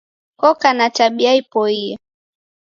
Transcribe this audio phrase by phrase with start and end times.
[0.39, 1.91] Koka na tabia ipoie.